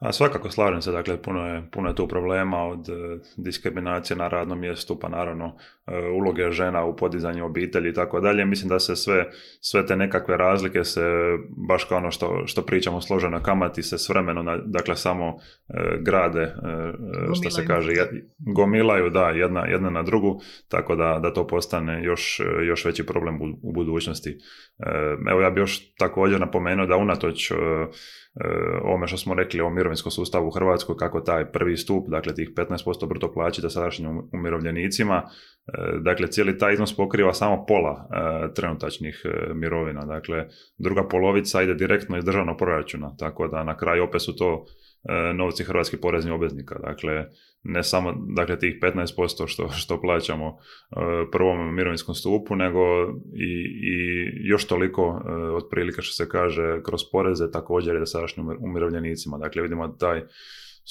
A 0.00 0.12
svakako 0.12 0.50
slažem 0.50 0.82
se, 0.82 0.92
dakle 0.92 1.22
puno 1.22 1.46
je, 1.46 1.62
puno 1.72 1.88
je 1.88 1.94
tu 1.94 2.08
problema 2.08 2.64
od 2.66 2.88
e, 2.88 2.92
diskriminacije 3.36 4.16
na 4.16 4.28
radnom 4.28 4.60
mjestu, 4.60 4.98
pa 5.00 5.08
naravno 5.08 5.56
e, 5.86 6.08
uloge 6.08 6.50
žena 6.50 6.84
u 6.84 6.96
podizanju 6.96 7.46
obitelji 7.46 7.90
i 7.90 7.94
tako 7.94 8.20
dalje. 8.20 8.44
Mislim 8.44 8.68
da 8.68 8.78
se 8.78 8.96
sve, 8.96 9.26
sve 9.60 9.86
te 9.86 9.96
nekakve 9.96 10.36
razlike 10.36 10.84
se, 10.84 11.02
baš 11.68 11.84
kao 11.84 11.98
ono 11.98 12.10
što, 12.10 12.42
što 12.46 12.62
pričamo 12.62 13.00
složeno 13.00 13.42
kamati, 13.42 13.82
se 13.82 13.98
s 13.98 14.08
vremenom, 14.08 14.46
dakle 14.64 14.96
samo 14.96 15.36
e, 15.68 15.98
grade, 16.00 16.54
što 17.40 17.50
se 17.50 17.66
kaže, 17.66 17.92
gomilaju, 18.38 19.10
da, 19.10 19.28
jedna, 19.28 19.66
jedna 19.66 19.90
na 19.90 20.02
drugu, 20.02 20.40
tako 20.68 20.96
da, 20.96 21.18
da 21.22 21.32
to 21.32 21.46
postane 21.46 22.04
još, 22.04 22.40
još 22.68 22.84
veći 22.84 23.06
problem 23.06 23.42
u, 23.42 23.44
u 23.62 23.72
budućnosti. 23.72 24.38
Evo 25.30 25.40
ja 25.40 25.50
bi 25.50 25.60
još 25.60 25.94
također 25.94 26.40
napomenuo 26.40 26.86
da 26.86 26.96
unatoč 26.96 27.52
ovome 28.82 29.06
što 29.06 29.16
smo 29.16 29.34
rekli 29.34 29.60
o 29.60 29.70
mirovinskom 29.90 30.12
sustavu 30.12 30.48
u 30.48 30.50
Hrvatskoj, 30.50 30.96
kako 30.96 31.20
taj 31.20 31.52
prvi 31.52 31.76
stup, 31.76 32.08
dakle 32.08 32.34
tih 32.34 32.50
15% 32.56 33.08
bruto 33.08 33.32
plaće 33.32 33.62
da 33.62 33.70
sadašnjim 33.70 34.22
umirovljenicima, 34.32 35.22
e, 35.22 35.28
dakle 36.00 36.26
cijeli 36.26 36.58
taj 36.58 36.72
iznos 36.72 36.96
pokriva 36.96 37.34
samo 37.34 37.64
pola 37.66 38.08
e, 38.10 38.54
trenutačnih 38.54 39.22
e, 39.24 39.54
mirovina, 39.54 40.06
dakle 40.06 40.46
druga 40.78 41.08
polovica 41.08 41.62
ide 41.62 41.74
direktno 41.74 42.18
iz 42.18 42.24
državnog 42.24 42.58
proračuna, 42.58 43.16
tako 43.18 43.48
da 43.48 43.64
na 43.64 43.76
kraju 43.76 44.04
opet 44.04 44.22
su 44.22 44.36
to 44.36 44.66
novci 45.34 45.64
hrvatskih 45.64 45.98
poreznih 46.02 46.34
obveznika, 46.34 46.78
dakle 46.78 47.26
ne 47.62 47.82
samo 47.82 48.14
dakle 48.36 48.58
tih 48.58 48.78
15% 48.82 49.46
što, 49.46 49.68
što 49.68 50.00
plaćamo 50.00 50.46
uh, 50.46 50.56
prvom 51.32 51.74
mirovinskom 51.74 52.14
stupu, 52.14 52.56
nego 52.56 52.80
i, 53.34 53.52
i 53.82 53.94
još 54.48 54.66
toliko 54.66 55.08
uh, 55.08 55.22
otprilike 55.54 56.02
što 56.02 56.24
se 56.24 56.28
kaže 56.28 56.82
kroz 56.82 57.00
poreze 57.12 57.50
također 57.50 57.96
je 57.96 58.06
sadašnjim 58.06 58.48
umirovljenicima. 58.60 59.38
Dakle, 59.38 59.62
vidimo 59.62 59.88
da 59.88 59.96
taj 59.96 60.22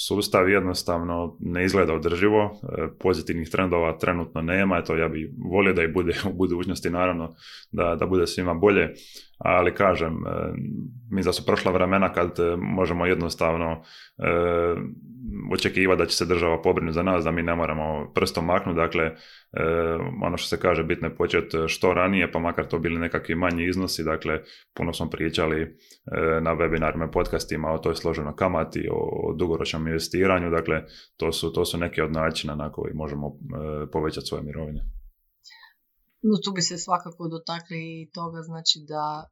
sustav 0.07 0.49
jednostavno 0.49 1.37
ne 1.39 1.65
izgleda 1.65 1.93
održivo, 1.93 2.45
uh, 2.45 2.59
pozitivnih 2.99 3.49
trendova 3.49 3.97
trenutno 3.97 4.41
nema, 4.41 4.77
eto 4.77 4.95
ja 4.95 5.07
bih 5.07 5.29
volio 5.51 5.73
da 5.73 5.83
i 5.83 5.87
bude 5.87 6.13
u 6.29 6.33
budućnosti 6.33 6.89
naravno 6.89 7.35
da, 7.71 7.95
da 7.95 8.05
bude 8.05 8.27
svima 8.27 8.53
bolje, 8.53 8.93
ali 9.37 9.75
kažem, 9.75 10.17
mi 11.11 11.23
da 11.23 11.33
su 11.33 11.45
prošla 11.45 11.71
vremena 11.71 12.13
kad 12.13 12.35
možemo 12.57 13.05
jednostavno 13.05 13.81
očekivati 15.53 15.99
da 15.99 16.05
će 16.05 16.15
se 16.17 16.25
država 16.25 16.61
pobrinuti 16.61 16.93
za 16.93 17.03
nas, 17.03 17.23
da 17.23 17.31
mi 17.31 17.43
ne 17.43 17.55
moramo 17.55 18.11
prstom 18.15 18.45
maknuti, 18.45 18.77
dakle, 18.77 19.03
e, 19.03 19.15
ono 20.23 20.37
što 20.37 20.47
se 20.47 20.61
kaže, 20.61 20.83
bitno 20.83 21.07
je 21.07 21.15
početi 21.15 21.57
što 21.67 21.93
ranije, 21.93 22.31
pa 22.31 22.39
makar 22.39 22.67
to 22.67 22.79
bili 22.79 22.99
nekakvi 22.99 23.35
manji 23.35 23.65
iznosi, 23.65 24.03
dakle, 24.03 24.41
puno 24.73 24.93
smo 24.93 25.09
pričali 25.09 25.61
e, 25.61 25.67
na 26.41 26.55
webinarima, 26.55 27.11
podcastima 27.11 27.71
o 27.71 27.77
toj 27.77 27.95
složenoj 27.95 28.35
kamati, 28.35 28.87
o, 28.91 29.33
dugoročnom 29.37 29.87
investiranju, 29.87 30.49
dakle, 30.49 30.83
to 31.17 31.31
su, 31.31 31.53
to 31.53 31.65
su 31.65 31.77
neke 31.77 32.03
od 32.03 32.11
načina 32.11 32.55
na 32.55 32.71
koji 32.71 32.93
možemo 32.93 33.27
e, 33.27 33.91
povećati 33.91 34.27
svoje 34.27 34.43
mirovine. 34.43 34.81
No, 36.21 36.35
tu 36.43 36.51
bi 36.55 36.61
se 36.61 36.77
svakako 36.77 37.27
dotakli 37.27 38.01
i 38.01 38.09
toga, 38.11 38.41
znači 38.41 38.79
da 38.87 39.29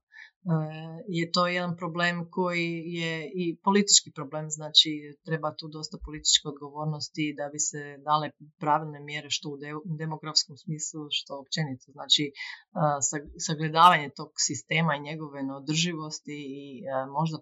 je 1.07 1.31
to 1.31 1.47
jedan 1.47 1.77
problem 1.77 2.27
koji 2.31 2.83
je 2.85 3.31
i 3.35 3.57
politički 3.63 4.11
problem, 4.15 4.45
znači 4.49 4.89
treba 5.25 5.55
tu 5.55 5.67
dosta 5.67 5.97
političke 6.05 6.47
odgovornosti 6.47 7.35
da 7.37 7.49
bi 7.53 7.59
se 7.59 7.81
dale 7.97 8.31
pravilne 8.59 8.99
mjere 8.99 9.29
što 9.29 9.49
u 9.49 9.57
demografskom 9.97 10.57
smislu, 10.57 11.01
što 11.09 11.39
općenito, 11.39 11.91
znači 11.91 12.23
e, 12.25 12.33
sagledavanje 13.47 14.09
tog 14.15 14.31
sistema 14.47 14.95
i 14.95 15.05
njegove 15.09 15.43
neodrživosti 15.43 16.37
i 16.61 16.61
e, 16.79 17.05
možda 17.17 17.37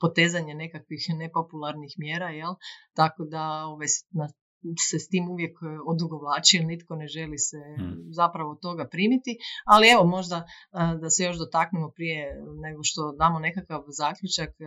potezanje 0.00 0.54
nekakvih 0.54 1.02
nepopularnih 1.22 1.92
mjera, 1.98 2.28
jel? 2.30 2.54
tako 2.94 3.24
da 3.24 3.44
na 4.10 4.28
se 4.90 4.98
s 4.98 5.08
tim 5.08 5.24
uvijek 5.30 5.54
e, 5.62 5.66
odugovlači 5.86 6.56
jer 6.56 6.66
nitko 6.66 6.96
ne 6.96 7.06
želi 7.06 7.38
se 7.38 7.60
hmm. 7.78 7.96
zapravo 8.20 8.54
toga 8.54 8.88
primiti. 8.88 9.32
Ali 9.66 9.88
evo 9.94 10.04
možda 10.04 10.36
e, 10.36 10.44
da 11.00 11.10
se 11.10 11.24
još 11.24 11.36
dotaknemo 11.36 11.88
prije 11.96 12.20
nego 12.66 12.80
što 12.82 13.12
damo 13.18 13.38
nekakav 13.38 13.80
zaključak 14.02 14.48
e, 14.48 14.64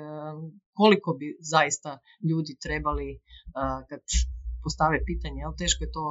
koliko 0.74 1.14
bi 1.20 1.38
zaista 1.40 2.00
ljudi 2.30 2.54
trebali 2.66 3.20
kad 3.90 4.00
postave 4.64 4.98
pitanje, 5.12 5.42
ali 5.46 5.60
teško 5.62 5.84
je 5.84 5.92
to 5.98 6.06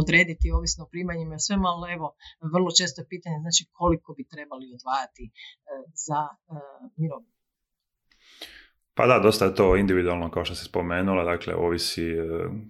odrediti 0.00 0.52
ovisno 0.58 0.84
o 0.84 0.90
primanjima 0.92 1.38
sve 1.38 1.56
malo, 1.56 1.84
evo, 1.96 2.08
vrlo 2.54 2.70
često 2.78 3.00
je 3.00 3.08
pitanje 3.14 3.38
znači 3.40 3.62
koliko 3.78 4.14
bi 4.16 4.28
trebali 4.34 4.66
odvajati 4.76 5.24
za 6.06 6.20
mirovinu. 6.96 7.35
Pa 8.98 9.06
da, 9.06 9.18
dosta 9.18 9.44
je 9.44 9.54
to 9.54 9.76
individualno 9.76 10.30
kao 10.30 10.44
što 10.44 10.54
se 10.54 10.64
spomenula, 10.64 11.24
dakle 11.24 11.54
ovisi 11.54 12.10
e, 12.10 12.24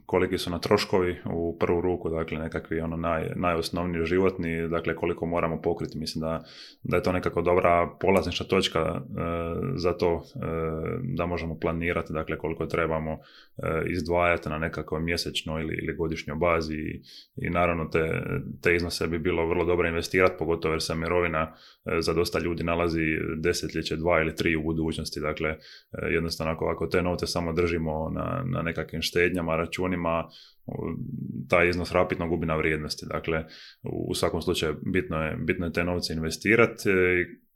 koliki 0.06 0.38
su 0.38 0.50
na 0.50 0.58
troškovi 0.58 1.16
u 1.32 1.58
prvu 1.58 1.80
ruku, 1.80 2.08
dakle 2.08 2.38
nekakvi 2.38 2.80
ono 2.80 2.96
naj, 2.96 3.32
najosnovniji 3.36 4.04
životni, 4.04 4.68
dakle 4.68 4.96
koliko 4.96 5.26
moramo 5.26 5.62
pokriti, 5.62 5.98
mislim 5.98 6.20
da, 6.20 6.44
da 6.82 6.96
je 6.96 7.02
to 7.02 7.12
nekako 7.12 7.42
dobra 7.42 7.88
polaznička 8.00 8.44
točka 8.44 8.80
e, 8.80 9.00
za 9.76 9.92
to 9.92 10.22
e, 10.34 10.38
da 11.16 11.26
možemo 11.26 11.58
planirati, 11.58 12.12
dakle 12.12 12.38
koliko 12.38 12.66
trebamo 12.66 13.18
izdvajati 13.90 14.48
na 14.48 14.58
nekakvoj 14.58 15.00
mjesečnoj 15.00 15.62
ili, 15.62 15.74
ili 15.82 15.96
godišnjoj 15.96 16.36
bazi. 16.36 16.74
I, 16.74 17.02
i 17.36 17.50
naravno 17.50 17.84
te, 17.84 18.22
te 18.62 18.76
iznose 18.76 19.06
bi 19.06 19.18
bilo 19.18 19.46
vrlo 19.46 19.64
dobro 19.64 19.88
investirati, 19.88 20.34
pogotovo 20.38 20.74
jer 20.74 20.82
se 20.82 20.94
mirovina 20.94 21.54
za 22.00 22.12
dosta 22.12 22.38
ljudi 22.38 22.64
nalazi 22.64 23.00
desetljeće, 23.36 23.96
dva 23.96 24.20
ili 24.20 24.36
tri 24.36 24.56
u 24.56 24.62
budućnosti, 24.62 25.20
dakle 25.20 25.56
jednostavno 26.16 26.52
ako, 26.52 26.66
ako 26.66 26.86
te 26.86 27.02
novce 27.02 27.26
samo 27.26 27.52
držimo 27.52 28.10
na, 28.10 28.42
na 28.44 28.62
nekakvim 28.62 29.02
štednjama, 29.02 29.56
računima, 29.56 30.28
taj 31.48 31.68
iznos 31.68 31.92
rapidno 31.92 32.28
gubi 32.28 32.46
na 32.46 32.56
vrijednosti. 32.56 33.06
Dakle, 33.06 33.44
u 33.82 34.14
svakom 34.14 34.42
slučaju 34.42 34.76
bitno 34.92 35.22
je, 35.22 35.36
bitno 35.36 35.66
je 35.66 35.72
te 35.72 35.84
novce 35.84 36.12
investirati. 36.12 36.90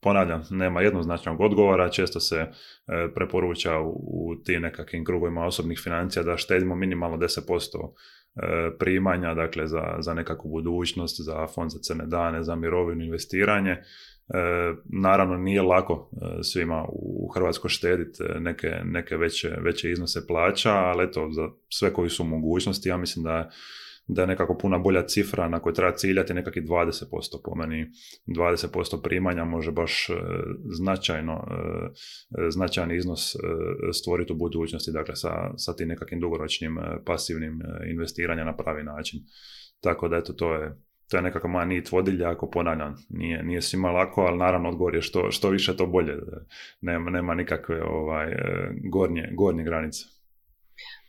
Ponavljam, 0.02 0.42
nema 0.50 0.82
jednoznačnog 0.82 1.40
odgovora, 1.40 1.88
često 1.88 2.20
se 2.20 2.36
e, 2.36 2.48
preporuča 3.14 3.78
u, 3.78 3.90
u 3.90 4.42
tim 4.44 4.62
nekakvim 4.62 5.04
krugovima 5.04 5.44
osobnih 5.44 5.80
financija 5.84 6.22
da 6.22 6.36
štedimo 6.36 6.74
minimalno 6.74 7.16
10% 7.16 7.22
e, 7.26 7.92
primanja, 8.78 9.34
dakle 9.34 9.66
za, 9.66 9.96
za 9.98 10.14
nekakvu 10.14 10.50
budućnost, 10.50 11.20
za 11.20 11.46
fond 11.46 11.70
za 11.70 11.78
crne 11.78 12.06
dane, 12.06 12.42
za 12.42 12.54
mirovinu, 12.54 13.04
investiranje. 13.04 13.70
E, 13.70 13.82
naravno 14.84 15.36
nije 15.36 15.62
lako 15.62 16.10
e, 16.12 16.42
svima 16.42 16.84
u 16.88 17.28
Hrvatskoj 17.34 17.68
štediti 17.68 18.22
e, 18.22 18.40
neke, 18.40 18.70
neke 18.84 19.16
veće, 19.16 19.48
veće 19.48 19.90
iznose 19.90 20.26
plaća, 20.26 20.72
ali 20.72 21.04
eto, 21.04 21.28
za 21.30 21.48
sve 21.68 21.92
koji 21.92 22.10
su 22.10 22.24
mogućnosti, 22.24 22.88
ja 22.88 22.96
mislim 22.96 23.22
da 23.22 23.50
da 24.14 24.22
je 24.22 24.26
nekako 24.26 24.58
puna 24.58 24.78
bolja 24.78 25.06
cifra 25.06 25.48
na 25.48 25.60
kojoj 25.60 25.74
treba 25.74 25.96
ciljati 25.96 26.34
nekakvih 26.34 26.64
20% 26.64 27.04
po 27.44 27.54
meni 27.54 27.90
20% 28.26 29.02
primanja 29.02 29.44
može 29.44 29.72
baš 29.72 30.08
značajno 30.78 31.46
značajan 32.50 32.92
iznos 32.92 33.36
stvoriti 33.92 34.32
u 34.32 34.36
budućnosti 34.36 34.92
dakle 34.92 35.16
sa, 35.16 35.30
sa 35.56 35.76
tim 35.76 35.88
nekakvim 35.88 36.20
dugoročnim 36.20 36.78
pasivnim 37.06 37.60
investiranjem 37.90 38.46
na 38.46 38.56
pravi 38.56 38.84
način. 38.84 39.20
Tako 39.80 40.08
da 40.08 40.16
eto 40.16 40.32
to 40.32 40.54
je 40.54 40.76
to 41.10 41.16
je 41.16 41.22
nekako 41.22 41.48
moja 41.48 41.64
nit 41.64 41.92
vodilja, 41.92 42.30
ako 42.30 42.50
ponavljam, 42.50 42.94
nije, 43.08 43.42
nije 43.42 43.62
svima 43.62 43.90
lako, 43.90 44.20
ali 44.20 44.38
naravno 44.38 44.68
odgovor 44.68 44.94
je 44.94 45.02
što, 45.02 45.30
što 45.30 45.50
više 45.50 45.76
to 45.76 45.86
bolje, 45.86 46.14
nema, 46.80 47.10
nema 47.10 47.34
nikakve 47.34 47.82
ovaj, 47.82 48.26
gornje, 48.92 49.28
gornje 49.32 49.64
granice. 49.64 50.04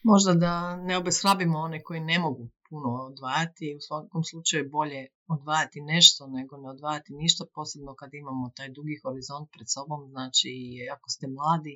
Možda 0.04 0.34
da 0.34 0.76
ne 0.76 0.98
obeshrabimo 0.98 1.60
one 1.60 1.84
koji 1.84 2.00
ne 2.00 2.20
mogu 2.20 2.50
puno 2.72 2.90
odvajati, 3.10 3.76
u 3.78 3.82
svakom 3.88 4.24
slučaju 4.30 4.70
bolje 4.78 5.02
odvajati 5.36 5.80
nešto 5.82 6.28
nego 6.28 6.58
ne 6.58 6.70
odvajati 6.70 7.12
ništa, 7.14 7.44
posebno 7.56 7.92
kad 8.00 8.10
imamo 8.14 8.52
taj 8.58 8.70
dugi 8.78 8.96
horizont 9.04 9.48
pred 9.56 9.68
sobom, 9.76 10.02
znači 10.14 10.52
ako 10.96 11.08
ste 11.10 11.26
mladi, 11.28 11.76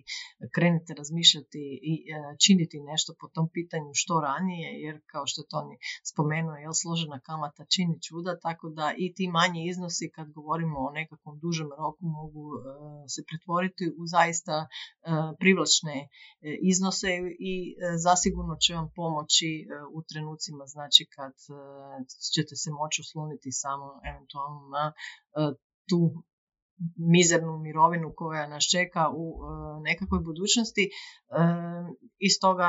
krenite 0.56 0.92
razmišljati 1.02 1.62
i 1.92 1.94
e, 1.96 2.04
činiti 2.44 2.78
nešto 2.92 3.12
po 3.20 3.28
tom 3.36 3.48
pitanju 3.56 3.92
što 4.02 4.14
ranije, 4.28 4.70
jer 4.86 4.96
kao 5.12 5.24
što 5.30 5.42
je 5.42 5.52
Toni 5.54 5.76
spomenuo, 6.12 6.56
je 6.56 6.68
složena 6.84 7.20
kamata 7.30 7.64
čini 7.74 7.96
čuda, 8.08 8.40
tako 8.48 8.66
da 8.78 8.86
i 9.04 9.06
ti 9.16 9.26
manji 9.38 9.62
iznosi 9.72 10.06
kad 10.16 10.28
govorimo 10.38 10.78
o 10.88 10.94
nekakvom 11.00 11.36
dužem 11.44 11.70
roku 11.82 12.04
mogu 12.20 12.46
e, 12.54 12.60
se 13.14 13.22
pretvoriti 13.30 13.86
u 14.02 14.04
zaista 14.16 14.56
e, 14.62 14.68
privlačne 15.42 15.96
iznose 16.72 17.10
i 17.52 17.56
zasigurno 18.06 18.56
će 18.64 18.72
vam 18.74 18.88
pomoći 18.96 19.52
u 19.98 20.00
trenucima 20.10 20.64
znači 20.76 21.04
kad 21.16 21.34
ćete 22.36 22.54
se 22.62 22.70
moći 22.80 22.98
osloniti 23.06 23.45
samo 23.52 24.02
eventualno 24.10 24.62
na 24.70 24.94
e, 24.94 25.56
tu 25.90 26.24
mizernu 26.98 27.58
mirovinu 27.58 28.14
koja 28.16 28.48
nas 28.48 28.64
čeka 28.64 29.10
u 29.10 29.26
e, 29.26 29.82
nekakvoj 29.82 30.20
budućnosti. 30.20 30.84
E, 30.84 30.92
iz 32.20 32.34
toga 32.42 32.68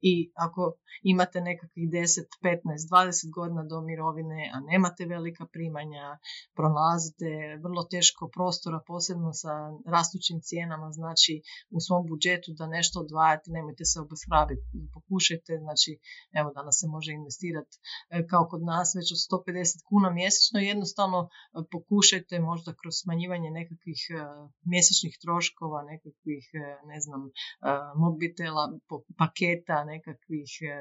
i 0.00 0.32
ako 0.34 0.74
imate 1.02 1.40
nekakvih 1.40 1.88
10, 1.88 2.24
15, 2.42 2.60
20 2.92 3.32
godina 3.34 3.62
do 3.64 3.80
mirovine, 3.80 4.50
a 4.54 4.60
nemate 4.60 5.04
velika 5.04 5.46
primanja, 5.52 6.18
pronalazite 6.54 7.28
vrlo 7.64 7.82
teško 7.94 8.30
prostora, 8.36 8.80
posebno 8.86 9.32
sa 9.32 9.52
rastućim 9.86 10.38
cijenama, 10.48 10.88
znači 10.90 11.42
u 11.76 11.78
svom 11.86 12.02
budžetu 12.10 12.50
da 12.58 12.66
nešto 12.66 13.00
odvajate, 13.00 13.46
nemojte 13.50 13.84
se 13.84 14.00
obeshrabiti, 14.00 14.62
pokušajte, 14.96 15.52
znači 15.64 15.90
evo 16.40 16.48
danas 16.58 16.74
se 16.80 16.86
može 16.96 17.10
investirati 17.12 17.74
e, 18.10 18.26
kao 18.30 18.44
kod 18.50 18.62
nas 18.72 18.88
već 18.98 19.08
od 19.16 19.20
150 19.28 19.88
kuna 19.90 20.08
mjesečno, 20.20 20.58
jednostavno 20.72 21.18
e, 21.28 21.28
pokušajte 21.74 22.34
možda 22.50 22.70
kroz 22.80 22.94
smanjivanje 23.02 23.50
nekakvih 23.60 24.00
e, 24.10 24.14
mjesečnih 24.72 25.14
troškova, 25.22 25.80
nekakvih, 25.92 26.44
ne 26.90 26.98
znam, 27.04 27.20
mobitela, 28.02 28.64
paketa, 29.18 29.84
nekakvih 29.92 30.50
e, 30.72 30.74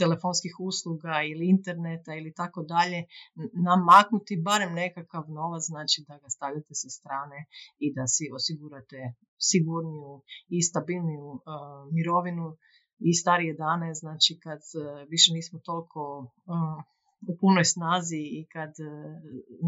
telefonskih 0.00 0.54
usluga 0.68 1.14
ili 1.32 1.44
interneta 1.54 2.10
ili 2.14 2.32
tako 2.40 2.60
dalje, 2.74 3.00
namaknuti 3.68 4.42
barem 4.48 4.72
nekakav 4.82 5.24
novac, 5.38 5.62
znači 5.72 5.98
da 6.08 6.14
ga 6.22 6.28
stavite 6.36 6.72
sa 6.82 6.88
strane 6.98 7.38
i 7.84 7.86
da 7.96 8.04
si 8.14 8.24
osigurate 8.38 9.00
sigurniju 9.50 10.12
i 10.56 10.58
stabilniju 10.70 11.28
e, 11.34 11.38
mirovinu 11.96 12.46
i 13.08 13.10
starije 13.14 13.52
dane, 13.64 13.88
znači 13.94 14.32
kad 14.44 14.60
e, 14.60 15.06
više 15.12 15.28
nismo 15.38 15.58
toliko 15.68 16.02
u 17.30 17.32
punoj 17.40 17.64
snazi 17.64 18.22
i 18.38 18.46
kad 18.52 18.72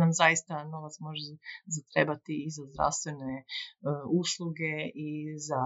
nam 0.01 0.11
zaista 0.13 0.65
novac 0.65 0.95
može 1.01 1.31
zatrebati 1.77 2.35
i 2.47 2.51
za 2.51 2.63
zdravstvene 2.71 3.45
usluge 4.21 4.75
i 4.95 5.11
za 5.49 5.63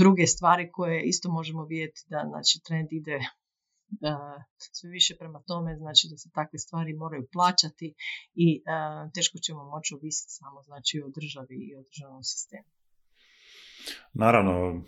druge 0.00 0.26
stvari 0.26 0.70
koje 0.72 1.02
isto 1.02 1.30
možemo 1.30 1.64
vidjeti 1.64 2.00
da 2.08 2.24
znači, 2.28 2.60
trend 2.66 2.88
ide 2.90 3.16
uh, 3.16 4.42
sve 4.58 4.90
više 4.90 5.16
prema 5.18 5.42
tome, 5.46 5.76
znači 5.76 6.08
da 6.10 6.16
se 6.16 6.30
takve 6.34 6.58
stvari 6.58 6.94
moraju 6.94 7.28
plaćati 7.32 7.94
i 8.34 8.62
uh, 8.62 9.12
teško 9.14 9.38
ćemo 9.38 9.64
moći 9.64 9.94
ovisiti 9.94 10.32
samo 10.32 10.62
znači, 10.62 11.02
o 11.06 11.08
državi 11.08 11.56
i 11.68 11.76
o 11.76 11.82
državnom 11.82 12.22
sistemu. 12.22 12.68
Naravno, 14.14 14.84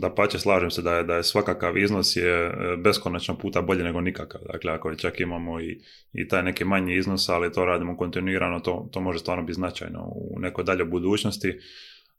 da 0.00 0.14
pače 0.14 0.38
slažem 0.38 0.70
se 0.70 0.82
da 0.82 0.94
je, 0.94 1.04
da 1.04 1.14
je 1.14 1.22
svakakav 1.22 1.78
iznos 1.78 2.16
je 2.16 2.46
e, 2.46 2.52
beskonačno 2.84 3.38
puta 3.38 3.62
bolje 3.62 3.84
nego 3.84 4.00
nikakav. 4.00 4.40
Dakle, 4.52 4.72
ako 4.72 4.94
čak 4.94 5.20
imamo 5.20 5.60
i, 5.60 5.82
i 6.12 6.28
taj 6.28 6.42
neki 6.42 6.64
manji 6.64 6.96
iznos, 6.96 7.28
ali 7.28 7.52
to 7.52 7.64
radimo 7.64 7.96
kontinuirano, 7.96 8.60
to, 8.60 8.88
to 8.92 9.00
može 9.00 9.18
stvarno 9.18 9.44
biti 9.44 9.54
značajno 9.54 10.04
u 10.04 10.38
nekoj 10.38 10.64
dalje 10.64 10.84
budućnosti 10.84 11.58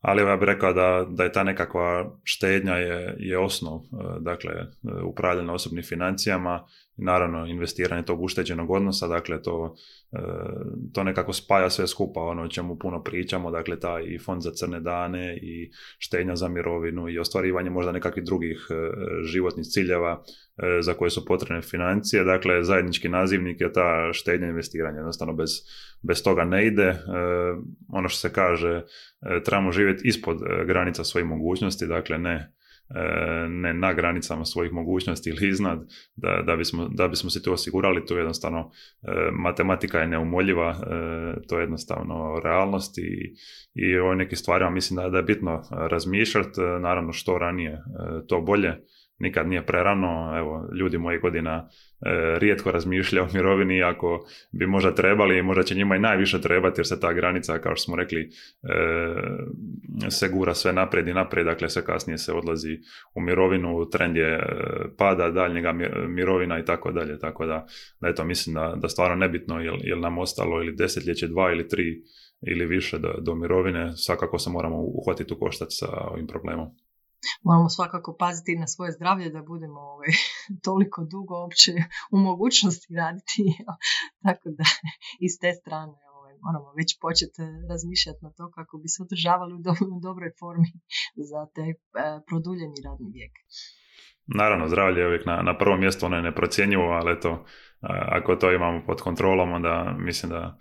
ali 0.02 0.22
ja 0.22 0.38
bih 0.38 0.46
rekao 0.46 0.74
da, 0.74 1.06
da 1.10 1.24
je 1.24 1.32
ta 1.32 1.44
nekakva 1.44 2.12
štednja 2.24 2.76
je, 2.76 3.16
je 3.20 3.40
osnov, 3.40 3.80
e, 3.80 4.20
dakle, 4.20 4.52
e, 4.52 4.68
upravljanje 5.04 5.52
osobnim 5.52 5.84
financijama 5.84 6.66
naravno 7.02 7.46
investiranje 7.46 8.04
tog 8.04 8.22
ušteđenog 8.22 8.72
odnosa, 8.72 9.08
dakle 9.08 9.42
to, 9.42 9.76
e, 10.12 10.18
to 10.94 11.04
nekako 11.04 11.34
spaja 11.34 11.70
sve 11.70 11.88
skupa, 11.88 12.22
ono 12.22 12.44
o 12.44 12.48
čemu 12.48 12.78
puno 12.80 13.04
pričamo, 13.04 13.52
dakle 13.52 13.80
taj 13.80 14.04
i 14.04 14.20
fond 14.20 14.42
za 14.42 14.52
crne 14.52 14.80
dane 14.80 15.38
i 15.38 15.72
štenja 15.98 16.36
za 16.36 16.48
mirovinu 16.48 17.10
i 17.10 17.20
ostvarivanje 17.20 17.70
možda 17.70 17.92
nekakvih 17.92 18.26
drugih 18.26 18.68
e, 18.70 18.74
životnih 19.24 19.66
ciljeva 19.66 20.24
e, 20.58 20.82
za 20.82 20.94
koje 20.94 21.10
su 21.10 21.26
potrebne 21.26 21.62
financije, 21.62 22.24
dakle 22.24 22.64
zajednički 22.64 23.10
nazivnik 23.10 23.62
je 23.62 23.74
ta 23.74 24.10
štednja 24.14 24.48
investiranja, 24.48 24.98
jednostavno 24.98 25.34
bez, 25.34 25.50
bez 26.02 26.24
toga 26.24 26.46
ne 26.46 26.68
ide, 26.68 26.98
ono 27.94 28.10
što 28.10 28.20
se 28.20 28.34
kaže, 28.34 28.82
trebamo 29.46 29.72
živjeti 29.72 30.08
ispod 30.08 30.38
granica 30.68 31.04
svojih 31.04 31.28
mogućnosti, 31.28 31.88
dakle 31.88 32.18
ne 32.18 32.52
ne 33.50 33.74
na 33.74 33.94
granicama 33.94 34.46
svojih 34.46 34.74
mogućnosti 34.74 35.30
ili 35.30 35.50
iznad, 35.50 35.80
da, 36.16 36.42
da, 36.46 36.56
bismo, 36.56 36.88
da 36.88 37.08
bismo 37.08 37.30
se 37.30 37.44
to 37.44 37.54
osigurali, 37.54 38.06
to 38.06 38.14
je 38.14 38.20
jednostavno, 38.20 38.72
e, 39.04 39.32
matematika 39.32 40.00
je 40.00 40.08
neumoljiva, 40.08 40.70
e, 40.70 41.48
to 41.48 41.58
je 41.58 41.64
jednostavno 41.64 42.42
realnost 42.44 42.98
i, 42.98 43.36
i 43.74 44.00
o 44.00 44.16
nekim 44.16 44.38
stvarima 44.38 44.70
mislim 44.70 44.98
da, 44.98 45.10
da 45.10 45.18
je 45.18 45.24
bitno 45.24 45.62
razmišljati, 45.72 46.62
naravno 46.62 47.14
što 47.14 47.38
ranije 47.38 47.84
to 48.28 48.42
bolje, 48.42 48.78
nikad 49.22 49.48
nije 49.48 49.66
prerano, 49.66 50.38
evo, 50.38 50.70
ljudi 50.80 50.98
mojih 50.98 51.22
godina 51.22 51.70
e, 52.06 52.40
rijetko 52.40 52.72
razmišljaju 52.72 53.26
o 53.26 53.34
mirovini, 53.34 53.84
ako 53.84 54.26
bi 54.52 54.68
možda 54.68 54.96
trebali, 54.96 55.42
možda 55.42 55.64
će 55.64 55.76
njima 55.76 55.96
i 55.96 56.00
najviše 56.00 56.42
trebati, 56.42 56.80
jer 56.80 56.88
se 56.88 57.00
ta 57.00 57.14
granica, 57.14 57.60
kao 57.60 57.76
što 57.76 57.84
smo 57.84 57.96
rekli, 57.96 58.30
e, 58.64 60.10
se 60.10 60.30
gura 60.30 60.54
sve 60.54 60.74
naprijed 60.74 61.08
i 61.08 61.14
naprijed, 61.14 61.46
dakle 61.46 61.70
sve 61.70 61.86
kasnije 61.86 62.18
se 62.18 62.34
odlazi 62.34 62.80
u 63.16 63.22
mirovinu, 63.22 63.90
trend 63.90 64.18
je 64.18 64.34
e, 64.34 64.42
pada 64.98 65.30
daljnjega 65.32 65.74
mirovina 66.08 66.60
i 66.60 66.66
tako 66.66 66.92
dalje, 66.92 67.20
tako 67.20 67.46
da, 67.46 67.66
da 68.02 68.10
eto, 68.10 68.24
mislim 68.24 68.54
da, 68.54 68.74
da 68.82 68.90
stvarno 68.90 69.16
nebitno 69.16 69.60
je 69.60 69.96
li 69.96 70.02
nam 70.02 70.18
ostalo 70.18 70.62
ili 70.62 70.76
desetljeće, 70.76 71.28
dva 71.28 71.52
ili 71.52 71.68
tri 71.68 72.02
ili 72.48 72.66
više 72.66 73.00
do, 73.00 73.14
do 73.22 73.36
mirovine, 73.36 73.92
svakako 73.96 74.40
se 74.40 74.50
moramo 74.50 74.78
uhvatiti 74.78 75.34
u 75.34 75.40
koštac 75.40 75.68
sa 75.70 75.88
ovim 76.12 76.28
problemom 76.28 76.68
moramo 77.44 77.70
svakako 77.70 78.16
paziti 78.20 78.56
na 78.56 78.68
svoje 78.68 78.92
zdravlje 78.92 79.30
da 79.30 79.42
budemo 79.42 79.80
ovaj, 79.80 80.12
toliko 80.68 81.00
dugo 81.14 81.34
uopće 81.42 81.72
u 82.12 82.18
mogućnosti 82.18 82.96
raditi. 82.96 83.42
Tako 84.26 84.48
da 84.58 84.64
iz 85.28 85.34
te 85.42 85.52
strane 85.62 85.98
ovaj, 86.16 86.34
moramo 86.46 86.70
već 86.80 86.90
početi 87.06 87.42
razmišljati 87.70 88.20
na 88.26 88.32
to 88.38 88.52
kako 88.58 88.78
bi 88.78 88.88
se 88.94 89.04
održavali 89.04 89.54
u, 89.54 90.00
dobroj 90.08 90.32
formi 90.40 90.72
za 91.30 91.42
taj 91.56 91.70
e, 91.70 91.76
produljeni 92.28 92.78
radni 92.86 93.08
vijek. 93.16 93.34
Naravno, 94.40 94.68
zdravlje 94.68 95.00
je 95.02 95.08
uvijek 95.08 95.26
na, 95.26 95.42
na 95.42 95.58
prvom 95.58 95.80
mjestu, 95.80 96.06
ono 96.06 96.16
je 96.16 96.22
neprocjenjivo, 96.22 96.84
ali 96.84 97.14
eto, 97.14 97.46
ako 98.18 98.36
to 98.36 98.52
imamo 98.52 98.84
pod 98.86 99.02
kontrolom, 99.02 99.54
onda 99.54 99.96
mislim 100.00 100.30
da, 100.30 100.58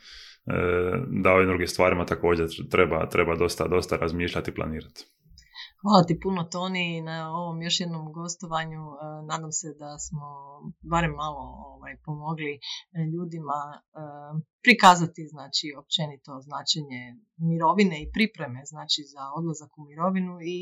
e, 0.47 0.55
da 1.23 1.33
ovim 1.33 1.49
drugim 1.49 1.67
stvarima 1.67 2.05
također 2.07 2.47
treba, 2.71 3.09
treba 3.09 3.37
dosta, 3.37 3.69
dosta 3.69 3.97
razmišljati 3.97 4.51
i 4.51 4.55
planirati. 4.55 5.07
Hvala 5.83 6.03
ti 6.09 6.21
puno 6.23 6.43
Toni 6.45 7.01
na 7.01 7.17
ovom 7.41 7.63
još 7.63 7.81
jednom 7.81 8.13
gostovanju. 8.13 8.83
E, 8.93 8.97
nadam 9.31 9.53
se 9.61 9.69
da 9.83 9.91
smo 9.99 10.27
barem 10.93 11.15
malo 11.25 11.43
ovaj, 11.75 11.95
pomogli 12.05 12.55
e, 12.55 12.61
ljudima 13.13 13.59
e, 13.75 13.79
prikazati 14.65 15.23
znači 15.33 15.67
općenito 15.81 16.33
značenje 16.47 17.03
mirovine 17.51 17.97
i 18.03 18.11
pripreme 18.17 18.61
znači 18.73 19.01
za 19.13 19.23
odlazak 19.39 19.71
u 19.79 19.83
mirovinu 19.89 20.35
i 20.55 20.57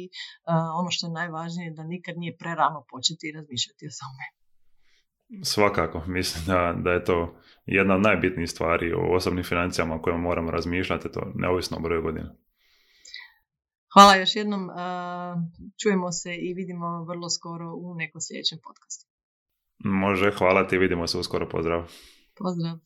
ono 0.81 0.91
što 0.95 1.07
je 1.07 1.19
najvažnije 1.21 1.69
da 1.79 1.83
nikad 1.95 2.15
nije 2.23 2.39
prerano 2.43 2.81
početi 2.93 3.33
razmišljati 3.37 3.85
o 3.91 3.95
tome. 4.01 4.25
Svakako, 5.55 5.99
mislim 6.19 6.41
da, 6.47 6.61
da 6.85 6.91
je 6.91 7.05
to 7.05 7.19
jedna 7.67 7.95
od 7.95 8.03
najbitnijih 8.03 8.51
stvari 8.51 8.93
o 8.93 9.03
osobnim 9.17 9.45
financijama 9.45 9.95
o 9.95 10.03
kojima 10.03 10.21
moramo 10.21 10.51
razmišljati, 10.51 11.13
to 11.13 11.33
neovisno 11.35 11.77
o 11.77 11.81
broju 11.81 12.03
godina. 12.03 12.31
Hvala 13.93 14.17
još 14.17 14.37
jednom. 14.37 14.71
Čujemo 15.83 16.13
se 16.13 16.35
i 16.37 16.55
vidimo 16.55 17.05
vrlo 17.05 17.31
skoro 17.31 17.75
u 17.75 17.95
nekom 17.95 18.21
sljedećem 18.21 18.59
podcastu. 18.63 19.07
Može, 19.79 20.31
hvala 20.31 20.69
ti, 20.69 20.79
vidimo 20.79 21.07
se 21.07 21.19
uskoro, 21.19 21.49
pozdrav. 21.49 21.93
Pozdrav. 22.35 22.79